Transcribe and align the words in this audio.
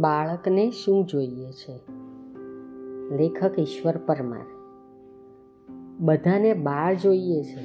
બાળકને 0.00 0.70
શું 0.70 1.06
જોઈએ 1.06 1.52
છે? 1.52 1.80
લેખક 3.16 3.58
ઈશ્વર 3.58 3.96
પરમાર. 3.96 4.46
બધાને 6.00 6.54
બાળ 6.54 6.94
જોઈએ 6.94 7.42
છે. 7.42 7.64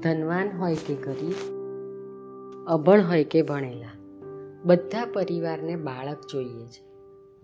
ધનવાન 0.00 0.58
હોય 0.58 0.74
કે 0.74 0.94
ગરીબ, 0.94 1.54
અભણ 2.66 3.02
હોય 3.08 3.24
કે 3.24 3.42
ભણેલા, 3.42 3.88
બધા 4.64 5.06
પરિવારને 5.12 5.76
બાળક 5.76 6.18
જોઈએ 6.32 6.66
છે. 6.66 6.84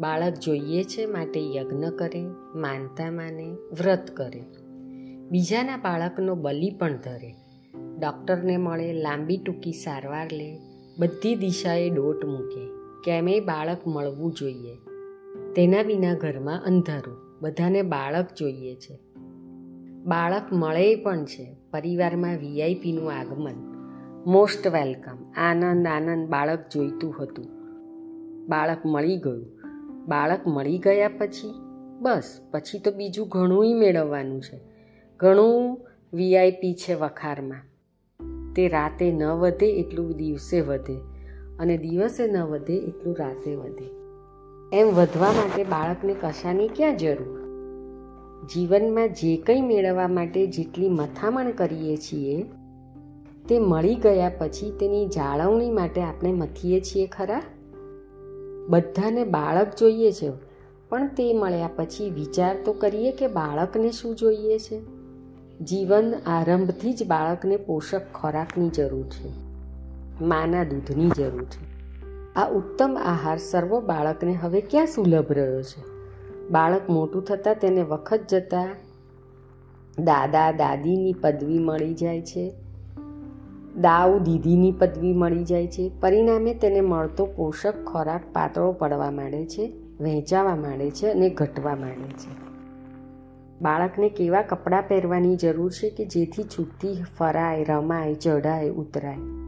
બાળક 0.00 0.34
જોઈએ 0.34 0.84
છે 0.84 1.06
માટે 1.06 1.54
યજ્ઞ 1.54 1.84
કરે, 1.98 2.26
માનતા 2.54 3.10
માને, 3.10 3.56
વ્રત 3.70 4.10
કરે. 4.16 4.44
બીજાના 5.30 5.76
બાળકનો 5.76 6.34
બલિ 6.34 6.70
પણ 6.70 6.96
ધરે. 6.96 7.34
ડૉક્ટરને 7.98 8.56
મળે, 8.56 8.92
લાંબી 8.92 9.36
ટૂંકી 9.36 9.72
સારવાર 9.72 10.28
લે, 10.32 10.58
બધી 10.98 11.34
દિશાએ 11.34 11.90
દોટ 11.90 12.24
મૂકે. 12.24 12.75
કેમેય 13.04 13.40
બાળક 13.40 13.86
મળવું 13.86 14.32
જોઈએ. 14.32 14.76
તેના 15.56 15.82
વિના 15.82 16.14
ઘરમાં 16.14 16.64
અંધારું. 16.64 17.16
બધાને 17.40 17.82
બાળક 17.82 18.26
જોઈએ 18.38 18.74
છે. 18.74 18.98
બાળક 20.04 20.52
મળે 20.52 20.94
પણ 20.94 21.24
છે. 21.24 21.56
પરિવારમાં 21.70 22.36
વીઆઈપીનું 22.36 23.12
આગમન. 23.12 23.54
Most 24.26 24.66
welcome. 24.66 25.32
આનંદ 25.36 25.86
આનંદ 25.86 26.28
બાળક 26.28 26.68
જોઈતું 26.72 27.22
હતું. 27.22 27.44
બાળક 28.46 28.86
મળી 28.86 29.16
ગયું. 29.16 29.46
બાળક 30.06 30.46
મળી 30.46 30.78
ગયા 30.78 31.08
પછી? 31.08 31.54
બસ. 32.00 32.40
પછી 32.50 32.78
તો 32.78 32.90
બીજું 32.90 33.28
ઘણું 33.28 33.78
મેળવવાનું 33.78 34.42
છે. 34.42 34.60
ઘણું 35.16 35.86
વીઆઈપી 36.12 36.74
છે 36.74 36.94
વખારમાં. 36.94 37.62
તે 38.54 38.68
રાતે 38.68 39.12
ન 39.12 39.22
વધે, 39.24 39.66
એટલું 39.66 40.16
દિવસે 40.16 40.60
વધે. 40.60 41.15
અને 41.60 41.78
દિવસે 41.78 42.26
ન 42.26 42.36
વધે 42.42 42.76
એટલું 42.76 43.16
રાતે 43.18 43.54
વધે. 43.54 43.90
એમ 44.72 44.88
વધવા 44.88 45.32
માટે 45.32 45.64
બાળકને 45.64 46.14
કશાની 46.14 46.68
ક્યાં 46.68 46.96
જરૂર? 46.96 47.46
જીવનમાં 48.54 49.08
જે 49.08 49.36
કંઈ 49.36 49.60
મેળવવા 49.60 50.08
માટે 50.08 50.46
જેટલી 50.46 50.88
મથામણ 50.88 51.50
કરીએ 51.50 51.96
છીએ, 51.96 52.44
તે 53.48 53.58
મળી 53.58 53.94
ગયા 53.94 54.32
પછી 54.38 54.70
તેની 54.70 55.06
જાળવણી 55.06 55.70
માટે 55.70 56.02
આપણે 56.02 56.32
મથીએ 56.32 56.80
છીએ 56.80 57.06
ખરા? 57.06 57.42
બધાને 58.68 59.24
બાળક 59.24 59.66
જોઈએ 59.80 60.12
છે, 60.12 60.30
પણ 60.88 61.06
તે 61.06 61.34
મળ્યા 61.34 61.70
પછી 61.76 62.10
વિચાર 62.10 62.56
તો 62.64 62.72
કરીએ 62.72 63.12
કે 63.12 63.26
બાળકને 63.26 63.90
શું 63.90 64.16
જોઈએ 64.16 64.58
છે? 64.58 64.80
જીવન 65.58 66.14
આરંભથી 66.26 66.92
જ 66.92 67.06
બાળકને 67.06 67.56
પોષક 67.56 68.00
ખોરાકની 68.14 68.68
જરૂર 68.68 69.04
છે. 69.04 69.45
માના 70.20 70.64
દૂધની 70.64 71.10
જરૂર 71.10 71.44
છે. 71.44 71.76
આ 72.34 72.48
ઉત્તમ 72.48 72.98
આહાર 73.04 73.38
સર્વ 73.38 73.80
બાળકને 73.80 74.32
હવે 74.32 74.60
ક્યાં 74.60 74.86
સુલભ 74.86 75.32
રહ્યો 75.32 75.62
છે? 75.62 75.96
બાળક 76.50 76.90
મોટું 76.90 77.22
થતાં 77.24 77.54
તેને 77.54 77.82
વખત 77.82 78.20
જતાં 78.28 78.68
દાદા 80.04 80.52
દાદીની 80.52 81.12
પદવી 81.12 81.58
મળી 81.58 81.94
જાય 81.94 82.22
છે. 82.22 82.54
દાવ 83.76 84.18
દીદીની 84.18 84.72
પદવી 84.72 85.12
મળી 85.12 85.44
જાય 85.44 85.66
છે. 85.66 85.92
પરિણામે 86.00 86.54
તેને 86.54 86.80
મળતો 86.80 87.26
પોષક 87.26 87.84
ખોરાક 87.84 88.20
પાતળો 88.32 88.72
પડવા 88.72 89.10
માંડે 89.10 89.46
છે, 89.46 89.72
વહેંચાવા 90.00 90.56
માંડે 90.56 90.90
છે 90.90 91.06
અને 91.06 91.30
ઘટવા 91.30 91.76
માંડે 91.76 92.08
છે. 92.08 92.46
બાળકને 93.62 94.08
કેવા 94.08 94.42
કપડાં 94.42 94.82
પહેરવાની 94.88 95.36
જરૂર 95.36 95.72
છે 95.72 95.90
કે 95.90 96.04
જેથી 96.04 96.42
છૂટતી 96.42 97.04
ફરાય, 97.18 97.64
રમાય, 97.64 98.14
ચઢાય, 98.14 98.68
ઉતરાય? 98.68 99.45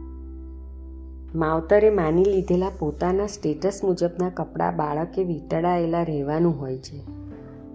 માવતરે 1.35 1.89
માની 1.89 2.23
લીધેલા 2.23 2.71
પોતાના 2.79 3.27
સ્ટેટસ 3.27 3.81
મુજબના 3.83 4.29
કપડાં 4.29 4.75
બાળકે 4.75 5.23
વીંટળાયેલા 5.23 6.03
રહેવાનું 6.03 6.59
હોય 6.59 6.77
છે. 6.77 7.03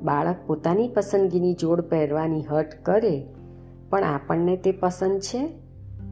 બાળક 0.02 0.36
પોતાની 0.46 0.88
પસંદગીની 0.88 1.54
જોડ 1.54 1.80
પહેરવાની 1.80 2.42
હટ 2.42 2.66
કરે, 2.82 3.26
પણ 3.90 4.04
આપણને 4.04 4.56
તે 4.56 4.72
પસંદ 4.72 5.20
છે? 5.20 5.48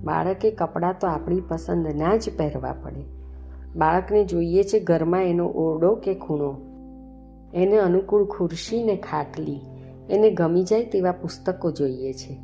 બાળકે 0.05 0.51
કપડાં 0.51 0.95
તો 1.01 1.07
આપણી 1.07 1.41
પસંદ 1.41 1.87
ના 1.87 2.17
જ 2.17 2.31
પહેરવા 2.39 2.73
પડે. 2.73 3.05
બાળકને 3.77 4.25
જોઈએ 4.25 4.63
છે 4.63 4.81
ઘરમાં 4.81 5.25
એનો 5.25 5.47
ઓરડો 5.47 5.95
કે 5.95 6.15
ખૂણો. 6.15 6.55
એને 7.55 7.77
અનુકૂળ 7.77 8.25
ખુરશી 8.25 8.83
ને 8.83 8.97
ખાટલી. 8.97 9.61
એને 10.11 10.31
ગમી 10.31 10.63
જાય 10.63 10.85
તેવા 10.85 11.13
પુસ્તકો 11.13 11.71
જોઈએ 11.71 12.13
છે. 12.13 12.35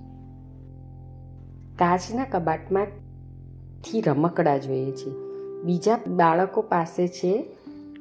કાચના 1.76 2.25
કબાટમાં 2.25 2.86
થી 3.84 4.00
રમકડા 4.00 4.59
જોઈએ 4.59 4.93
છે. 4.93 5.11
બીજા 5.62 5.99
બાળકો 6.09 6.62
પાસે 6.62 7.09
છે 7.09 7.43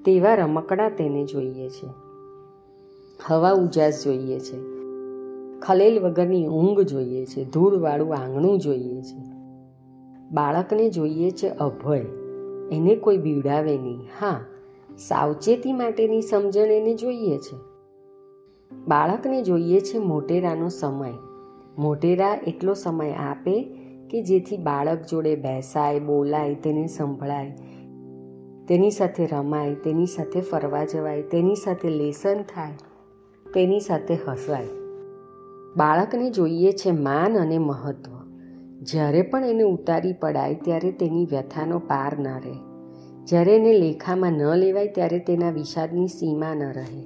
તેવા 0.06 0.36
રમકડા 0.36 0.90
તેને 0.90 1.26
જોઈએ 1.26 1.70
છે. 1.70 1.88
હવા 3.26 3.52
ઉજાસ 3.52 4.04
જોઈએ 4.06 4.40
છે. 4.40 4.58
ખલેલ 5.60 6.00
વગરની 6.00 6.48
ઊંઘ 6.48 6.80
જોઈએ 6.80 7.26
છે. 7.26 7.46
ધૂળવાળું 7.52 8.16
આંગણું 8.16 8.60
જોઈએ 8.60 9.02
છે. 9.02 9.38
બાળકને 10.32 10.90
જોઈએ 10.90 11.32
છે 11.32 11.50
અભય. 11.50 12.00
એને 12.72 12.96
કોઈ 12.96 13.18
બીવડાવે 13.18 13.78
નહીં. 13.78 14.00
હા, 14.22 14.46
સાવચેતી 14.98 15.74
માટેની 15.74 16.22
સમજણ 16.22 16.62
એને 16.62 16.94
જોઈએ 16.94 17.38
છે. 17.38 17.56
બાળકને 18.88 19.42
જોઈએ 19.42 19.80
છે 19.80 19.98
મોટેરાનો 19.98 20.70
સમય. 20.70 21.14
મોટેરા 21.78 22.40
એટલો 22.48 22.74
સમય 22.74 23.12
આપે 23.12 23.78
કે 24.12 24.22
જેથી 24.22 24.58
બાળક 24.58 25.06
જોડે 25.12 25.36
બેસાય, 25.36 26.00
બોલાય, 26.00 26.56
તેને 26.56 26.88
સંભળાય, 26.88 27.52
તેની 28.68 28.92
સાથે 28.92 29.26
રમાય, 29.26 29.76
તેની 29.76 30.06
સાથે 30.06 30.42
ફરવા 30.42 30.86
જવાય, 30.86 31.22
તેની 31.22 31.56
સાથે 31.56 31.90
લેસન 31.90 32.42
થાય, 32.42 32.72
તેની 33.54 33.80
સાથે 33.80 34.16
હસાય 34.28 34.68
બાળકને 35.76 36.30
જોઈએ 36.30 36.72
છે 36.72 36.92
માન 36.92 37.38
અને 37.38 37.58
મહત્વ. 37.58 38.12
જ્યારે 38.82 39.22
પણ 39.22 39.46
એને 39.46 39.64
ઉતારી 39.64 40.14
પડાય, 40.14 40.56
ત્યારે 40.56 40.92
તેની 40.92 41.26
વ્યથાનો 41.26 41.80
પાર 41.80 42.20
ન 42.20 42.28
રહે. 42.28 42.56
જ્યારે 43.26 43.56
એને 43.56 43.74
લેખામાં 43.74 44.32
ન 44.32 44.56
લેવાય, 44.56 44.88
ત્યારે 44.88 45.20
તેના 45.20 45.52
વિષાદની 45.52 46.08
સીમા 46.08 46.54
ન 46.54 46.64
રહે. 46.64 47.04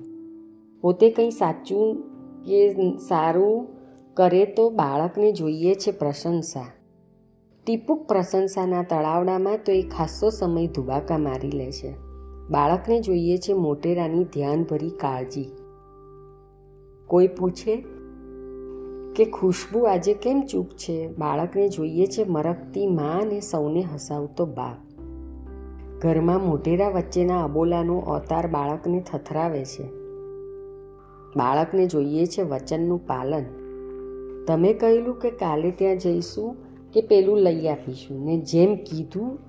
પોતે 0.81 1.09
કંઈ 1.09 1.29
સાચું 1.29 1.95
કે 2.43 2.73
સારું 2.97 3.67
કરે 4.13 4.45
તો 4.45 4.69
બાળકને 4.69 5.31
જોઈએ 5.31 5.73
છે 5.73 5.91
પ્રશંસા. 5.91 6.80
ટીપુક 7.65 8.07
પ્રશંસાના 8.07 8.83
તળાવડામાં 8.83 9.57
તો 9.65 9.71
એ 9.71 9.81
ખાસ્સો 9.81 10.29
સમય 10.29 10.67
ધુબાકા 10.67 11.17
મારી 11.17 11.51
લે 11.51 11.71
છે. 11.71 11.95
બાળકને 12.49 12.99
જોઈએ 12.99 13.37
છે 13.37 13.53
મોટેરાની 13.53 14.23
ધ્યાનભરી 14.23 14.89
કાળજી. 14.89 15.51
કોઈ 17.07 17.27
પૂછે 17.27 17.83
કે 19.15 19.25
ખુશ્બુ 19.25 19.79
આજે 19.79 20.13
કેમ 20.13 20.41
ચૂપ 20.41 20.69
છે? 20.69 21.07
બાળકને 21.17 21.69
જોઈએ 21.69 22.05
છે 22.05 22.23
મરકતી 22.23 22.87
મા 22.87 23.19
અને 23.21 23.39
સૌને 23.39 23.81
હસાવતો 23.81 24.45
બાપ. 24.45 25.01
ઘરમાં 26.01 26.47
મોટેરા 26.47 26.89
વચ્ચેના 26.89 27.43
અબોલાનો 27.43 27.97
અવતાર 27.97 28.47
બાળકને 28.47 28.99
થથરાવે 29.11 29.65
છે. 29.65 29.83
બાળકને 31.37 31.85
જોઈએ 31.85 32.25
છે 32.25 32.41
વચનનું 32.41 33.07
પાલન. 33.07 33.45
તમે 34.47 34.73
કહેલું 34.73 35.19
કે 35.19 35.31
કાલે 35.31 35.71
ત્યાં 35.71 35.97
જઈશું? 35.97 36.70
કે 36.93 37.01
પેલું 37.01 37.37
લઈ 37.37 37.67
આપીશું. 37.67 38.25
ને 38.25 38.37
જેમ 38.37 38.75
કીધું 38.75 39.39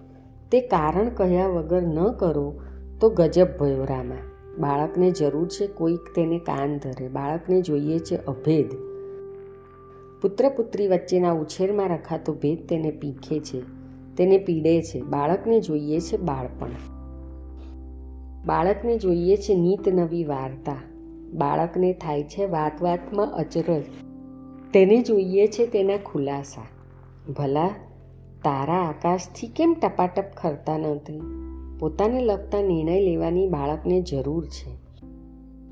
તે 0.50 0.60
કારણ 0.60 1.08
કહ્યા 1.08 1.48
વગર 1.48 1.82
ન 1.82 2.12
કરો 2.12 2.60
તો 3.00 3.10
ગજબ 3.10 3.48
ભયો 3.60 3.84
રામા. 3.84 4.16
બાળકને 4.58 5.10
જરૂર 5.10 5.48
છે 5.48 5.66
કોઈક 5.66 6.00
તેને 6.14 6.38
કાન 6.38 6.78
ધરે. 6.78 7.08
બાળકને 7.08 7.62
જોઈએ 7.62 7.98
છે 7.98 8.16
અભેદ. 8.16 8.66
પુત્ર 10.22 10.48
પુત્રી 10.48 10.88
વચ્ચેના 10.88 11.32
ઉછેરમાં 11.32 11.88
રખાતો 11.88 12.32
ભેદ 12.32 12.66
તેને 12.69 12.91
પીખે 12.91 13.41
છે. 13.41 13.60
તેને 14.16 14.39
પીડે 14.39 14.83
છે. 14.83 15.00
બાળકને 15.00 15.60
જોઈએ 15.60 16.00
છે 16.00 16.16
બાળપણ. 16.16 16.68
બાળકને 18.47 18.98
જોઈએ 18.98 19.36
છે 19.36 19.54
નીત 19.54 19.89
નવી 19.89 20.24
વાર્તા. 20.24 20.77
બાળકને 21.33 21.92
થાય 21.92 22.22
છે 22.22 22.44
વાત 22.47 22.83
વાતમાં 22.83 23.34
અચરજ. 23.34 23.83
તેને 24.72 25.03
જોઈએ 25.03 25.47
છે 25.47 25.66
તેના 25.66 25.97
ખુલાસા. 25.97 26.81
ભલા 27.28 27.69
તારા 28.45 28.89
આકાશથી 28.89 29.47
કેમ 29.47 29.77
ટપાટપ 29.83 30.24
ખરતા 30.36 30.78
નથી 30.78 31.21
પોતાને 31.80 32.21
લગતા 32.21 32.63
નિર્ણય 32.63 33.01
લેવાની 33.01 33.48
બાળકને 33.48 34.03
જરૂર 34.03 34.47
છે. 34.47 34.83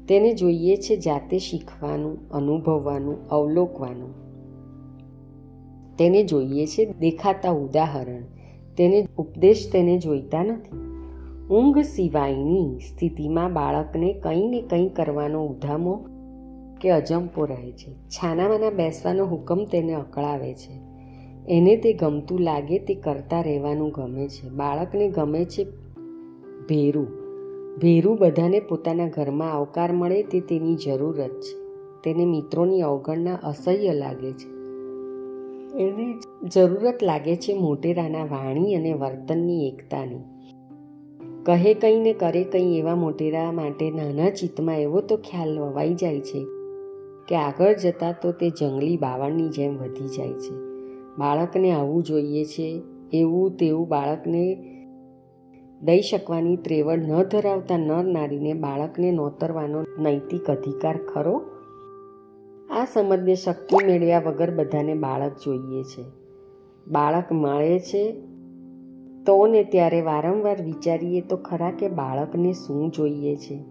તેને 0.07 0.35
જોઈએ 0.35 0.77
છે 0.77 0.97
જાતે 0.97 1.39
શીખવાનું, 1.39 2.31
અનુભવવાનું, 2.31 3.29
અવલોકવાનું. 3.29 4.15
તેને 5.97 6.25
જોઈએ 6.25 6.67
છે 6.67 6.85
દેખાતા 6.85 7.51
ઉદાહરણ. 7.51 8.23
તેને 8.77 9.09
ઉપદેશ 9.17 9.71
તેને 9.73 9.99
જોઈતા 9.99 10.43
નથી. 10.43 10.77
ઊંઘ 11.49 11.79
સિવાયની 11.79 12.79
સ્થિતિમાં 12.79 13.53
બાળકને 13.53 14.13
કંઈ 14.13 14.49
ને 14.49 14.63
કંઈ 14.63 14.89
કરવાનો 14.89 15.47
ઉધામો 15.47 16.07
કે 16.81 16.91
અજંપો 16.91 17.45
રહે 17.45 17.73
છે. 17.73 17.95
છાનામાના 17.95 18.71
બેસવાનો 18.71 19.27
હુકમ 19.27 19.65
તેને 19.65 19.95
અકળાવે 19.95 20.55
છે. 20.55 20.90
એને 21.51 21.77
તે 21.77 21.93
ગમતું 21.93 22.41
લાગે 22.41 22.79
તે 22.79 22.95
કરતા 22.95 23.41
રહેવાનું 23.41 23.91
ગમે 23.91 24.29
છે. 24.29 24.49
બાળકને 24.49 25.09
ગમે 25.09 25.45
છે 25.45 25.65
ભેરું. 26.69 27.07
ભેરું 27.79 28.19
બધાને 28.19 28.61
પોતાના 28.61 29.09
ઘરમાં 29.09 29.53
આવકાર 29.53 29.93
મળે 29.93 30.23
તે 30.23 30.41
તેની 30.41 30.77
જરૂરત 30.77 31.41
છે. 31.41 31.59
તેને 32.05 32.25
મિત્રોની 32.25 32.83
અવગણના 32.83 33.35
અસહ્ય 33.35 33.93
લાગે 33.93 34.33
છે. 34.33 34.49
એને 35.79 36.15
જરૂરત 36.49 37.03
લાગે 37.03 37.37
છે 37.37 37.55
મોટેરાના 37.55 38.25
વાણી 38.25 38.75
અને 38.75 38.93
વર્તનની 38.93 39.69
એકતાની. 39.69 40.19
કહે 41.43 41.75
કંઈ 41.75 42.01
ને 42.01 42.13
કરે 42.13 42.45
કંઈ 42.45 42.79
એવા 42.79 42.95
મોટેરા 42.95 43.53
માટે 43.53 43.91
નાના 43.91 44.31
ચિત્તમાં 44.31 44.79
એવો 44.79 45.01
તો 45.01 45.17
ખ્યાલ 45.17 45.59
વવાઈ 45.59 45.95
જાય 45.95 46.21
છે 46.21 46.45
કે 47.29 47.37
આગળ 47.37 47.75
જતાં 47.75 48.15
તો 48.23 48.33
તે 48.33 48.51
જંગલી 48.51 48.97
બાવળની 48.97 49.49
જેમ 49.49 49.77
વધી 49.77 50.09
જાય 50.09 50.33
છે. 50.33 50.70
બાળકને 51.21 51.71
આવવું 51.71 52.03
જોઈએ 52.03 52.45
છે. 52.45 52.83
એવું 53.13 53.57
તેવું 53.57 53.89
બાળકને 53.89 54.45
દઈ 55.83 56.01
શકવાની 56.01 56.57
ત્રેવડ 56.57 56.99
ન 56.99 57.23
ધરાવતા 57.23 57.77
નર 57.77 58.05
નારીને 58.05 58.53
બાળકને 58.53 59.11
નોતરવાનો 59.11 59.83
નૈતિક 59.99 60.51
અધિકાર 60.51 60.99
ખરો? 61.15 61.43
આ 62.71 62.85
સમજને 62.85 63.35
શક્તિ 63.35 63.87
મેળવ્યા 63.87 64.23
વગર 64.27 64.51
બધાને 64.51 64.95
બાળક 64.95 65.33
જોઈએ 65.33 65.83
છે. 65.83 66.05
બાળક 66.89 67.33
મળે 67.33 67.79
છે 67.79 68.13
તો 69.27 69.47
ને 69.47 69.65
ત્યારે 69.65 70.01
વારંવાર 70.01 70.63
વિચારીએ 70.63 71.21
તો 71.21 71.37
ખરા 71.37 71.71
કે 71.71 71.89
બાળકને 71.89 72.53
શું 72.53 72.91
જોઈએ 72.91 73.37
છે? 73.37 73.65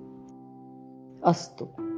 અસ્તુ 1.24 1.88